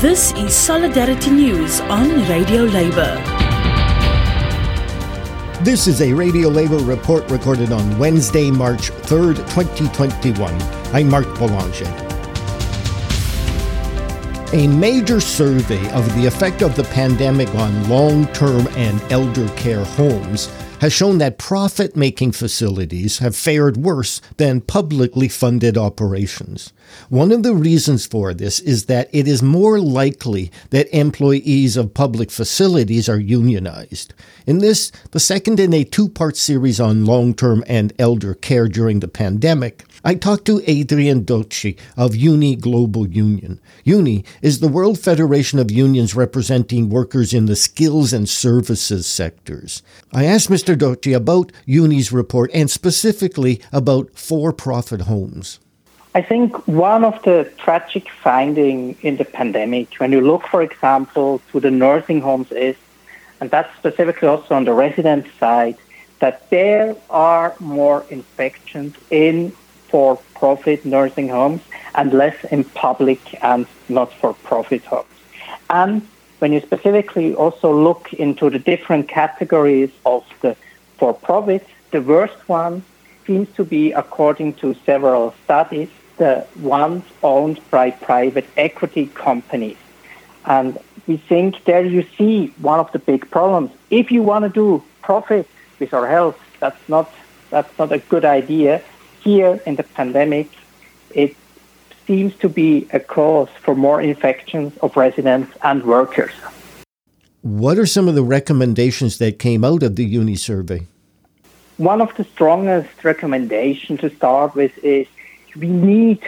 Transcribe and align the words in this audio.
This 0.00 0.34
is 0.34 0.54
Solidarity 0.54 1.30
News 1.30 1.80
on 1.80 2.10
Radio 2.28 2.64
Labour. 2.64 3.16
This 5.64 5.86
is 5.86 6.02
a 6.02 6.12
Radio 6.12 6.50
Labour 6.50 6.76
report 6.76 7.26
recorded 7.30 7.72
on 7.72 7.98
Wednesday, 7.98 8.50
March 8.50 8.90
3rd, 8.90 9.36
2021. 9.54 10.52
I'm 10.92 11.08
Mark 11.08 11.24
Boulanger. 11.38 11.86
A 14.52 14.68
major 14.68 15.18
survey 15.18 15.90
of 15.92 16.14
the 16.14 16.26
effect 16.26 16.60
of 16.60 16.76
the 16.76 16.84
pandemic 16.84 17.48
on 17.54 17.88
long 17.88 18.26
term 18.34 18.68
and 18.76 19.00
elder 19.10 19.48
care 19.56 19.82
homes 19.82 20.48
has 20.80 20.92
shown 20.92 21.18
that 21.18 21.38
profit 21.38 21.96
making 21.96 22.32
facilities 22.32 23.18
have 23.18 23.34
fared 23.34 23.78
worse 23.78 24.20
than 24.36 24.60
publicly 24.60 25.26
funded 25.26 25.78
operations. 25.78 26.72
One 27.08 27.32
of 27.32 27.42
the 27.42 27.54
reasons 27.54 28.06
for 28.06 28.34
this 28.34 28.60
is 28.60 28.84
that 28.86 29.08
it 29.12 29.26
is 29.26 29.42
more 29.42 29.80
likely 29.80 30.52
that 30.70 30.94
employees 30.94 31.76
of 31.76 31.94
public 31.94 32.30
facilities 32.30 33.08
are 33.08 33.18
unionized. 33.18 34.12
In 34.46 34.58
this, 34.58 34.92
the 35.12 35.20
second 35.20 35.58
in 35.58 35.72
a 35.72 35.84
two 35.84 36.08
part 36.08 36.36
series 36.36 36.78
on 36.78 37.06
long 37.06 37.32
term 37.32 37.64
and 37.66 37.92
elder 37.98 38.34
care 38.34 38.68
during 38.68 39.00
the 39.00 39.08
pandemic, 39.08 39.84
I 40.06 40.14
talked 40.14 40.44
to 40.44 40.62
Adrian 40.68 41.24
Durtschi 41.24 41.76
of 41.96 42.14
Uni 42.14 42.54
Global 42.54 43.08
Union. 43.08 43.60
Uni 43.82 44.24
is 44.40 44.60
the 44.60 44.68
World 44.68 45.00
Federation 45.00 45.58
of 45.58 45.68
Unions 45.68 46.14
representing 46.14 46.88
workers 46.88 47.34
in 47.34 47.46
the 47.46 47.56
skills 47.56 48.12
and 48.12 48.28
services 48.28 49.04
sectors. 49.04 49.82
I 50.12 50.24
asked 50.26 50.48
Mr. 50.48 50.76
Durtschi 50.76 51.12
about 51.12 51.50
Uni's 51.64 52.12
report 52.12 52.52
and 52.54 52.70
specifically 52.70 53.60
about 53.72 54.16
for 54.16 54.52
profit 54.52 55.00
homes. 55.00 55.58
I 56.14 56.22
think 56.22 56.68
one 56.68 57.02
of 57.04 57.20
the 57.24 57.50
tragic 57.58 58.08
findings 58.08 58.96
in 59.02 59.16
the 59.16 59.24
pandemic, 59.24 59.94
when 59.94 60.12
you 60.12 60.20
look, 60.20 60.46
for 60.46 60.62
example, 60.62 61.42
to 61.50 61.58
the 61.58 61.72
nursing 61.72 62.20
homes, 62.20 62.52
is, 62.52 62.76
and 63.40 63.50
that's 63.50 63.76
specifically 63.76 64.28
also 64.28 64.54
on 64.54 64.66
the 64.66 64.72
resident 64.72 65.26
side, 65.40 65.76
that 66.20 66.48
there 66.50 66.94
are 67.10 67.56
more 67.58 68.06
infections 68.08 68.94
in 69.10 69.52
for 69.88 70.16
profit 70.34 70.84
nursing 70.84 71.28
homes 71.28 71.62
and 71.94 72.12
less 72.12 72.36
in 72.44 72.64
public 72.64 73.20
and 73.42 73.66
not 73.88 74.12
for 74.12 74.34
profit 74.34 74.84
homes. 74.84 75.06
And 75.70 76.06
when 76.38 76.52
you 76.52 76.60
specifically 76.60 77.34
also 77.34 77.72
look 77.72 78.12
into 78.12 78.50
the 78.50 78.58
different 78.58 79.08
categories 79.08 79.90
of 80.04 80.24
the 80.42 80.56
for 80.98 81.14
profit, 81.14 81.66
the 81.90 82.00
worst 82.00 82.48
one 82.48 82.82
seems 83.26 83.48
to 83.56 83.64
be, 83.64 83.92
according 83.92 84.54
to 84.54 84.74
several 84.86 85.34
studies, 85.44 85.88
the 86.16 86.46
ones 86.60 87.04
owned 87.22 87.60
by 87.70 87.90
private 87.90 88.46
equity 88.56 89.06
companies. 89.06 89.76
And 90.44 90.78
we 91.06 91.16
think 91.16 91.64
there 91.64 91.84
you 91.84 92.06
see 92.16 92.54
one 92.58 92.80
of 92.80 92.90
the 92.92 92.98
big 92.98 93.30
problems. 93.30 93.70
If 93.90 94.10
you 94.10 94.22
want 94.22 94.44
to 94.44 94.48
do 94.48 94.82
profit 95.02 95.48
with 95.78 95.92
our 95.92 96.06
health, 96.06 96.38
that's 96.60 96.88
not 96.88 97.12
that's 97.50 97.78
not 97.78 97.92
a 97.92 97.98
good 97.98 98.24
idea 98.24 98.82
here 99.26 99.60
in 99.66 99.74
the 99.74 99.82
pandemic, 99.82 100.48
it 101.10 101.34
seems 102.06 102.32
to 102.36 102.48
be 102.48 102.86
a 102.92 103.00
cause 103.00 103.48
for 103.64 103.74
more 103.74 104.00
infections 104.00 104.72
of 104.78 104.96
residents 104.96 105.50
and 105.62 105.82
workers. 105.84 106.32
What 107.42 107.76
are 107.76 107.86
some 107.86 108.06
of 108.08 108.14
the 108.14 108.22
recommendations 108.22 109.18
that 109.18 109.40
came 109.40 109.64
out 109.64 109.82
of 109.82 109.96
the 109.96 110.04
uni 110.04 110.36
survey? 110.36 110.86
One 111.76 112.00
of 112.00 112.14
the 112.16 112.24
strongest 112.24 113.04
recommendations 113.04 114.00
to 114.00 114.10
start 114.10 114.54
with 114.54 114.72
is 114.84 115.06
we 115.56 115.68
need 115.68 116.20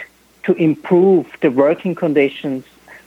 to 0.43 0.53
improve 0.53 1.25
the 1.41 1.51
working 1.51 1.95
conditions 1.95 2.65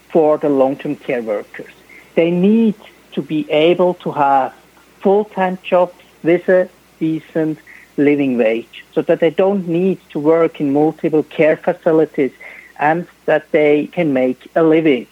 for 0.08 0.38
the 0.38 0.48
long-term 0.48 0.96
care 0.96 1.22
workers. 1.22 1.74
They 2.14 2.30
need 2.30 2.76
to 3.12 3.20
be 3.20 3.50
able 3.50 3.94
to 4.04 4.10
have 4.12 4.54
full-time 5.00 5.58
jobs 5.62 5.94
with 6.22 6.48
a 6.48 6.68
decent 6.98 7.58
living 7.96 8.38
wage 8.38 8.84
so 8.92 9.02
that 9.02 9.20
they 9.20 9.30
don't 9.30 9.66
need 9.68 9.98
to 10.10 10.18
work 10.18 10.60
in 10.60 10.72
multiple 10.72 11.22
care 11.22 11.56
facilities 11.56 12.32
and 12.78 13.06
that 13.26 13.50
they 13.52 13.86
can 13.88 14.12
make 14.12 14.50
a 14.54 14.62
living. 14.62 15.06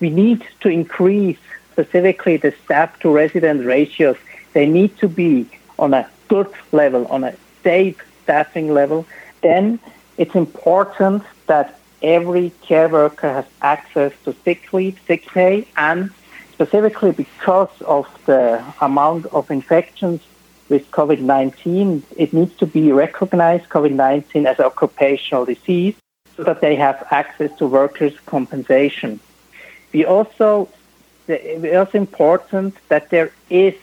We 0.00 0.10
need 0.10 0.44
to 0.60 0.68
increase 0.68 1.38
specifically 1.72 2.36
the 2.36 2.52
staff 2.64 2.98
to 3.00 3.10
resident 3.10 3.66
ratios. 3.66 4.16
They 4.52 4.66
need 4.66 4.96
to 4.98 5.08
be 5.08 5.46
on 5.78 5.94
a 5.94 6.08
good 6.28 6.50
level, 6.72 7.06
on 7.06 7.24
a 7.24 7.34
safe 7.62 7.98
staffing 8.22 8.72
level. 8.72 9.06
Then 9.42 9.78
it's 10.16 10.34
important 10.34 11.22
that 11.46 11.78
every 12.02 12.50
care 12.62 12.88
worker 12.88 13.32
has 13.32 13.44
access 13.60 14.12
to 14.24 14.34
sick 14.44 14.72
leave, 14.72 14.98
sick 15.06 15.26
pay, 15.26 15.66
and 15.76 16.10
specifically 16.52 17.12
because 17.12 17.70
of 17.82 18.06
the 18.26 18.62
amount 18.80 19.26
of 19.26 19.50
infections 19.50 20.20
with 20.70 20.90
COVID-19, 20.92 22.02
it 22.16 22.32
needs 22.32 22.56
to 22.56 22.66
be 22.66 22.92
recognized 22.92 23.68
COVID-19 23.68 24.46
as 24.46 24.58
an 24.58 24.64
occupational 24.64 25.44
disease 25.44 25.96
so 26.36 26.44
that 26.44 26.60
they 26.62 26.76
have 26.76 27.06
access 27.10 27.50
to 27.58 27.66
workers' 27.66 28.18
compensation. 28.24 29.20
We 29.92 30.06
also, 30.06 30.68
it's 31.26 31.76
also 31.76 31.98
important 31.98 32.76
that 32.88 33.10
there 33.10 33.32
is 33.50 33.74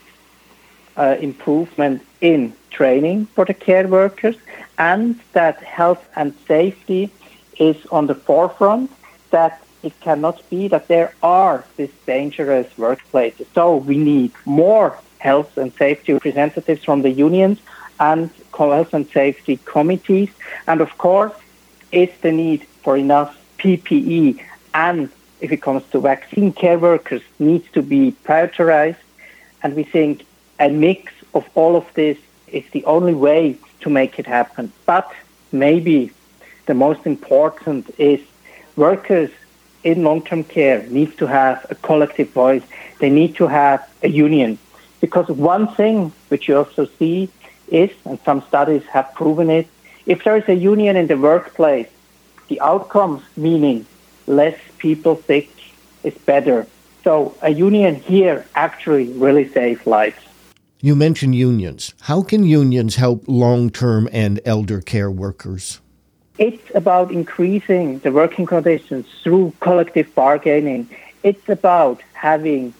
uh, 0.95 1.17
improvement 1.19 2.01
in 2.21 2.53
training 2.71 3.27
for 3.27 3.45
the 3.45 3.53
care 3.53 3.87
workers 3.87 4.37
and 4.77 5.19
that 5.33 5.61
health 5.61 6.03
and 6.15 6.33
safety 6.47 7.11
is 7.59 7.77
on 7.87 8.07
the 8.07 8.15
forefront, 8.15 8.89
that 9.31 9.61
it 9.83 9.99
cannot 9.99 10.41
be 10.49 10.67
that 10.69 10.87
there 10.87 11.13
are 11.21 11.65
these 11.75 11.91
dangerous 12.05 12.67
workplaces. 12.77 13.45
So 13.53 13.75
we 13.75 13.97
need 13.97 14.31
more 14.45 14.97
health 15.19 15.57
and 15.57 15.73
safety 15.73 16.13
representatives 16.13 16.83
from 16.83 17.01
the 17.01 17.11
unions 17.11 17.59
and 17.99 18.29
health 18.55 18.93
and 18.93 19.07
safety 19.09 19.59
committees. 19.65 20.29
And 20.67 20.81
of 20.81 20.97
course, 20.97 21.33
it's 21.91 22.17
the 22.21 22.31
need 22.31 22.63
for 22.83 22.97
enough 22.97 23.37
PPE 23.59 24.39
and 24.73 25.09
if 25.39 25.51
it 25.51 25.61
comes 25.61 25.83
to 25.91 25.99
vaccine 25.99 26.51
care 26.51 26.79
workers 26.79 27.21
needs 27.39 27.69
to 27.71 27.81
be 27.81 28.15
prioritized. 28.23 28.97
And 29.63 29.75
we 29.75 29.83
think 29.83 30.25
a 30.59 30.69
mix 30.69 31.13
of 31.33 31.47
all 31.55 31.75
of 31.75 31.85
this 31.93 32.17
is 32.47 32.63
the 32.71 32.83
only 32.85 33.13
way 33.13 33.57
to 33.81 33.89
make 33.89 34.19
it 34.19 34.25
happen. 34.25 34.71
But 34.85 35.11
maybe 35.51 36.11
the 36.65 36.73
most 36.73 37.05
important 37.05 37.93
is 37.97 38.19
workers 38.75 39.29
in 39.83 40.03
long-term 40.03 40.43
care 40.43 40.83
need 40.87 41.17
to 41.17 41.27
have 41.27 41.65
a 41.69 41.75
collective 41.75 42.29
voice. 42.31 42.63
They 42.99 43.09
need 43.09 43.35
to 43.35 43.47
have 43.47 43.87
a 44.03 44.09
union. 44.09 44.57
Because 44.99 45.27
one 45.27 45.67
thing 45.75 46.11
which 46.29 46.47
you 46.47 46.57
also 46.57 46.85
see 46.99 47.29
is, 47.67 47.91
and 48.05 48.19
some 48.25 48.41
studies 48.43 48.83
have 48.85 49.13
proven 49.13 49.49
it, 49.49 49.67
if 50.05 50.23
there 50.23 50.37
is 50.37 50.47
a 50.47 50.55
union 50.55 50.95
in 50.95 51.07
the 51.07 51.17
workplace, 51.17 51.89
the 52.47 52.59
outcomes, 52.61 53.21
meaning 53.35 53.85
less 54.25 54.57
people 54.77 55.21
sick, 55.23 55.49
is 56.03 56.13
better. 56.19 56.65
So 57.03 57.35
a 57.41 57.49
union 57.49 57.95
here 57.95 58.45
actually 58.55 59.11
really 59.13 59.47
saves 59.49 59.85
lives. 59.85 60.17
You 60.79 60.95
mentioned 60.95 61.35
unions. 61.35 61.93
How 62.01 62.21
can 62.21 62.43
unions 62.43 62.95
help 62.95 63.23
long 63.27 63.69
term 63.69 64.07
and 64.11 64.39
elder 64.45 64.79
care 64.81 65.09
workers? 65.09 65.81
It's 66.37 66.71
about 66.75 67.11
increasing 67.11 67.99
the 67.99 68.11
working 68.11 68.45
conditions 68.45 69.07
through 69.23 69.53
collective 69.59 70.13
bargaining. 70.13 70.87
It's 71.23 71.49
about 71.49 72.01
having 72.13 72.73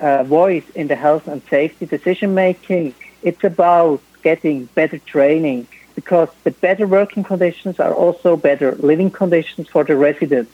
a 0.00 0.24
voice 0.24 0.68
in 0.74 0.88
the 0.88 0.96
health 0.96 1.28
and 1.28 1.42
safety 1.48 1.86
decision 1.86 2.34
making. 2.34 2.94
It's 3.22 3.44
about 3.44 4.00
getting 4.22 4.66
better 4.66 4.98
training 4.98 5.66
because 5.94 6.28
the 6.44 6.50
better 6.50 6.86
working 6.86 7.24
conditions 7.24 7.78
are 7.78 7.94
also 7.94 8.36
better 8.36 8.74
living 8.76 9.10
conditions 9.10 9.68
for 9.68 9.84
the 9.84 9.96
residents. 9.96 10.52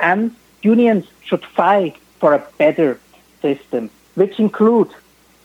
And 0.00 0.34
unions 0.62 1.06
should 1.22 1.44
fight 1.44 1.96
for 2.18 2.34
a 2.34 2.46
better 2.56 2.98
system, 3.42 3.90
which 4.14 4.38
includes 4.38 4.94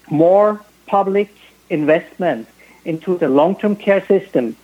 more 0.10 0.62
public 0.88 1.30
investment 1.70 2.48
into 2.86 3.18
the 3.18 3.30
long-term 3.30 3.76
care 3.76 4.06
system, 4.06 4.56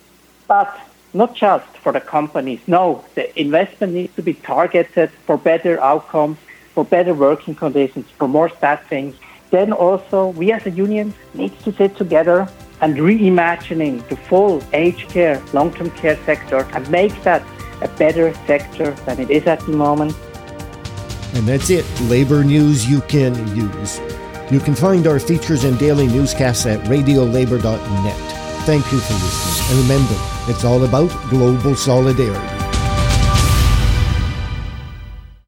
but 0.46 0.78
not 1.12 1.34
just 1.34 1.66
for 1.78 1.92
the 1.92 2.00
companies. 2.00 2.60
No, 2.66 3.04
the 3.14 3.38
investment 3.40 3.94
needs 3.94 4.14
to 4.16 4.22
be 4.22 4.34
targeted 4.34 5.10
for 5.26 5.36
better 5.36 5.80
outcomes, 5.80 6.38
for 6.74 6.84
better 6.84 7.14
working 7.14 7.54
conditions, 7.54 8.06
for 8.18 8.28
more 8.28 8.48
staffing. 8.48 9.14
Then 9.50 9.72
also, 9.72 10.28
we 10.28 10.52
as 10.52 10.66
a 10.66 10.70
union 10.70 11.12
need 11.34 11.58
to 11.60 11.72
sit 11.72 11.96
together 11.96 12.48
and 12.80 12.96
reimagining 12.96 14.06
the 14.08 14.16
full 14.16 14.62
aged 14.72 15.08
care, 15.08 15.42
long-term 15.52 15.90
care 15.92 16.16
sector 16.24 16.66
and 16.72 16.88
make 16.90 17.14
that 17.22 17.42
a 17.82 17.88
better 17.88 18.32
sector 18.46 18.92
than 19.06 19.20
it 19.20 19.30
is 19.30 19.46
at 19.46 19.60
the 19.60 19.72
moment. 19.72 20.14
And 21.34 21.46
that's 21.46 21.70
it. 21.70 21.84
Labor 22.02 22.42
news 22.44 22.88
you 22.88 23.00
can 23.02 23.34
use. 23.56 24.00
You 24.50 24.58
can 24.58 24.74
find 24.74 25.06
our 25.06 25.20
features 25.20 25.64
and 25.64 25.78
daily 25.78 26.06
newscasts 26.06 26.66
at 26.66 26.80
radiolabour.net. 26.86 28.40
Thank 28.66 28.90
you 28.92 28.98
for 28.98 29.14
listening. 29.14 29.70
And 29.70 29.88
remember, 29.88 30.16
it's 30.48 30.64
all 30.64 30.84
about 30.84 31.08
global 31.30 31.76
solidarity. 31.76 32.59